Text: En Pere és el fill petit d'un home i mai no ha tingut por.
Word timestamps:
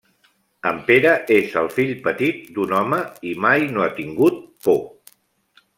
En 0.69 0.77
Pere 0.87 1.11
és 1.35 1.53
el 1.61 1.69
fill 1.75 1.91
petit 2.07 2.41
d'un 2.57 2.75
home 2.81 3.01
i 3.33 3.37
mai 3.47 3.69
no 3.75 3.83
ha 3.87 3.95
tingut 4.01 4.41
por. 4.69 4.83